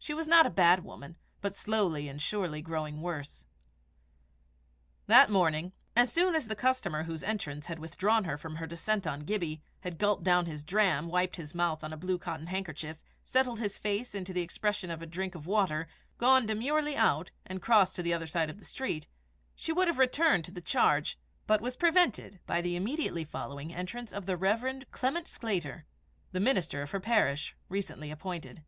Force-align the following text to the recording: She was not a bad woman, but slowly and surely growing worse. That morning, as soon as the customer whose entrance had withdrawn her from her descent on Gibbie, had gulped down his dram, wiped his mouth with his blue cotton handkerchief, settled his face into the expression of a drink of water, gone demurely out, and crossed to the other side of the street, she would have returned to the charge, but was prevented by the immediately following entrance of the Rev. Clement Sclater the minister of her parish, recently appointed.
She 0.00 0.14
was 0.14 0.26
not 0.26 0.46
a 0.46 0.50
bad 0.50 0.82
woman, 0.82 1.14
but 1.40 1.54
slowly 1.54 2.08
and 2.08 2.20
surely 2.20 2.60
growing 2.60 3.02
worse. 3.02 3.46
That 5.06 5.30
morning, 5.30 5.70
as 5.94 6.12
soon 6.12 6.34
as 6.34 6.48
the 6.48 6.56
customer 6.56 7.04
whose 7.04 7.22
entrance 7.22 7.66
had 7.66 7.78
withdrawn 7.78 8.24
her 8.24 8.36
from 8.36 8.56
her 8.56 8.66
descent 8.66 9.06
on 9.06 9.20
Gibbie, 9.20 9.62
had 9.82 9.96
gulped 9.96 10.24
down 10.24 10.46
his 10.46 10.64
dram, 10.64 11.06
wiped 11.06 11.36
his 11.36 11.54
mouth 11.54 11.84
with 11.84 11.92
his 11.92 12.00
blue 12.00 12.18
cotton 12.18 12.48
handkerchief, 12.48 12.98
settled 13.22 13.60
his 13.60 13.78
face 13.78 14.12
into 14.12 14.32
the 14.32 14.40
expression 14.40 14.90
of 14.90 15.02
a 15.02 15.06
drink 15.06 15.36
of 15.36 15.46
water, 15.46 15.86
gone 16.18 16.46
demurely 16.46 16.96
out, 16.96 17.30
and 17.46 17.62
crossed 17.62 17.94
to 17.94 18.02
the 18.02 18.12
other 18.12 18.26
side 18.26 18.50
of 18.50 18.58
the 18.58 18.64
street, 18.64 19.06
she 19.54 19.72
would 19.72 19.86
have 19.86 19.98
returned 20.00 20.44
to 20.46 20.50
the 20.50 20.60
charge, 20.60 21.16
but 21.46 21.60
was 21.60 21.76
prevented 21.76 22.40
by 22.44 22.60
the 22.60 22.74
immediately 22.74 23.22
following 23.24 23.72
entrance 23.72 24.12
of 24.12 24.26
the 24.26 24.36
Rev. 24.36 24.82
Clement 24.90 25.28
Sclater 25.28 25.84
the 26.32 26.40
minister 26.40 26.82
of 26.82 26.90
her 26.90 26.98
parish, 26.98 27.54
recently 27.68 28.10
appointed. 28.10 28.64